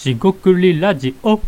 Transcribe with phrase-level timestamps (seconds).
[0.00, 1.42] しごくりラジオ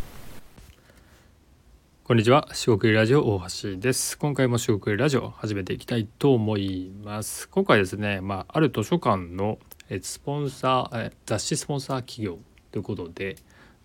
[2.05, 4.19] こんにちは、四国ラジオ大橋です。
[4.19, 7.49] 今回も四国ラジオ始めていきたいと思います。
[7.49, 13.37] 今回ですね、まあ、ある図書館のえスポンサー、え雑誌スポンサー企業ということで、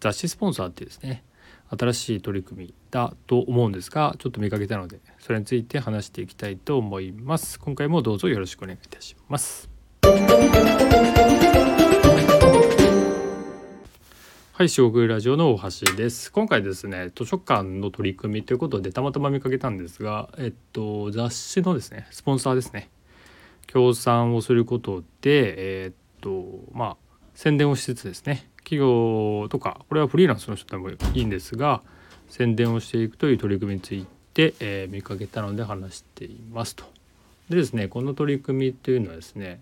[0.02, 1.24] 雑誌スポンサーってですね、
[1.70, 7.58] 新しい取り組みだと思うんですが、ちょっと見かけたので、それについて話していきたいと思います。
[7.58, 9.70] 今回もどうぞよろしくお願いいたします。
[14.58, 16.32] はい、四国ラジオの大橋です。
[16.32, 22.90] 今回ですね、図書館の取り組みということでたまたま見かけたんですが、えっと雑誌のですね、スポンサーですね、
[23.68, 26.44] 協賛をすることで、えっと
[26.74, 26.98] まあ
[27.36, 31.84] 宣伝をしつつですね、企業とかこれはフリーランスの人でもいいんですが、
[32.28, 36.84] 宣伝をしていくという取り組みについて、えー見かけたので話していますと。
[37.48, 39.60] でですね、この取り組みというのはですね、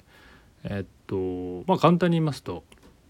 [0.63, 2.63] えっとまあ簡単に言いますと。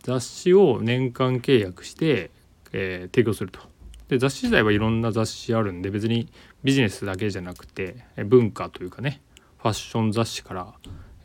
[0.05, 2.29] 雑誌を年間契約して、
[2.71, 3.59] えー提供すると。
[4.07, 6.29] で雑誌自体はいろんな雑誌あるんで別に
[6.63, 9.19] ビジネスだけじゃなくて文化というかね
[9.57, 10.73] ファッション雑誌から、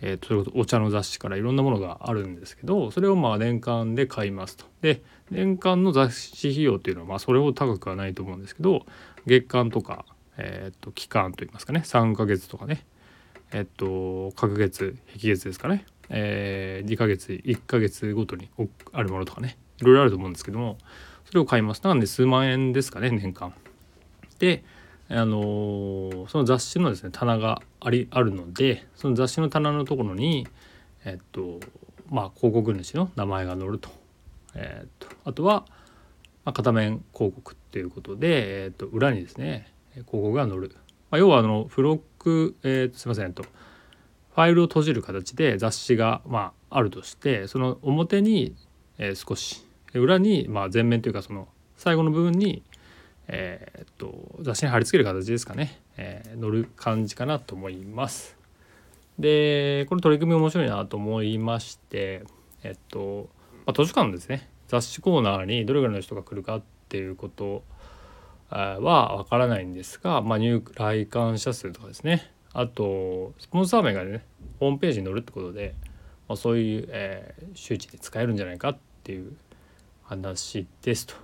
[0.00, 4.64] えーそれこそお茶の雑誌からいろんなものがあるんですけどそれをまあ年間で買いますと。
[4.80, 8.86] で年間の雑誌費用っていうのはまあそれほど高くはないと思うんですけど
[9.26, 10.06] 月間とか、
[10.38, 12.86] えー、と期間といいますかね3ヶ月とかね
[13.52, 18.48] えっと隔月壁月ですかね、えー、2ヶ月1ヶ月ごとに
[18.92, 19.56] あるものとかね。
[19.80, 20.76] いろいろあると思うんですけども
[21.24, 23.54] それを買いますなので数万円ですかね年間。
[24.38, 24.62] で
[25.08, 30.46] あのーその雑誌のですね棚がありあるのでその雑誌の棚のところに
[31.04, 31.60] えっと
[32.08, 33.90] まあ広告主の名前が載ると,、
[34.54, 35.64] えっとあとは、
[36.44, 40.70] まあ、片面広告っていうことで、えっと裏にですね広告が載る、
[41.10, 43.44] まあ、要はあの付録、えーとすいませんと
[44.34, 48.54] ファイルを閉じる形で雑誌が、まあ、あるとしてその表に、
[48.98, 49.64] え少し
[49.94, 52.62] 裏に、まあ、前面というかその最後の部分に、
[53.28, 58.36] えっと雑誌に貼り付ける形ですかね、えー載る感じかなと思います。
[59.18, 62.24] でこれ取り組み面白いなと思いまして
[62.62, 63.28] えっと、
[63.66, 64.48] まあ、図書館ですね。
[64.68, 67.64] 雑誌コーナーにどれぐらいの人が来るかっていうこと
[68.48, 72.30] はわからないんですが、まあ、入来館者数とかですね。
[72.52, 74.24] あとスポンサー名がね
[74.58, 75.74] ホームページに載るってことで、
[76.28, 79.36] まあ、そういう、えー周知で使えるんじゃないかっていう
[80.02, 81.14] 話ですと。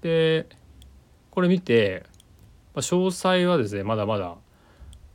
[0.00, 0.46] で
[1.30, 2.04] これ見て、
[2.74, 4.36] まあ、詳細はですねまだまだ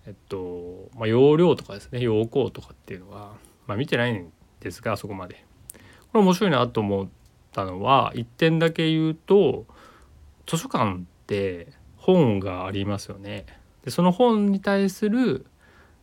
[0.06, 3.33] えっと、まあ、容量とかですね要項とかっていうのは、
[3.67, 5.45] まあ、見てないんですがそこまで。
[6.13, 7.07] これ面白いなと思っ
[7.51, 9.66] たのは一点だけ言うと
[10.45, 13.45] 図書館って本がありますよね。
[13.83, 15.45] でその本に対する、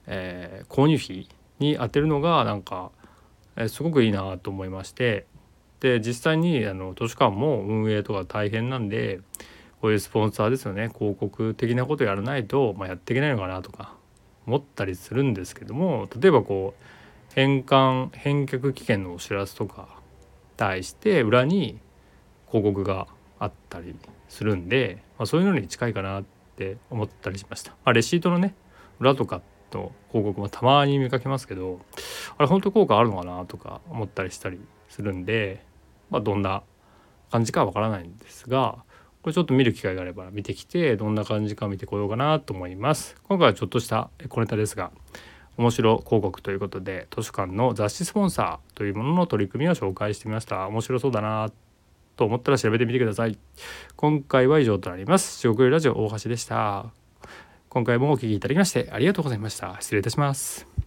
[0.07, 1.29] えー購入費
[1.61, 2.91] に充てるのがなんか、
[3.57, 5.27] えーすごくいいなと思いまして
[5.81, 9.21] で実際にあの図書館も運営とか大変なんで
[9.81, 13.95] こういうスポンサーですよね広告的なことやらないと、まあ、やっていけないのかなとか
[14.47, 19.89] 思ったりするんですけども例えばこう返還返却期限のお知らせとか
[20.57, 21.79] 対して裏に
[22.47, 23.95] 広告があったり
[24.29, 26.25] するんで、まあ、そういうのに近いかなっ
[26.57, 27.73] て思ったりしました。
[27.73, 28.55] まあ、レシートのね
[29.01, 29.43] 裏とか
[29.75, 31.81] の広告もたまに見かけますけど
[32.39, 34.59] あれ本当効果あるのかなとか思ったりしたり
[34.89, 35.65] するんで、
[36.11, 36.63] まあ、どんな
[37.31, 38.79] 感じかはわからないんですが
[39.23, 43.17] これちょっと見る機会があれば見てきてどんな感じか見てこようかなと思います。
[43.25, 44.93] 今回はちょっとした小ネタですが
[45.57, 50.67] 面白広告ということで図書館の雑誌スポンサーというものの取り組みを紹介してみました。
[50.67, 51.51] 面白そうだな
[52.17, 53.39] と思ったら調べてみてください。
[53.97, 55.41] 今回は以上となります。
[55.41, 57.04] 四国ラジオ大橋でした。
[57.75, 59.77] 今回もお聞きいただきましてありがとうございました。
[59.81, 60.84] 失礼いたします。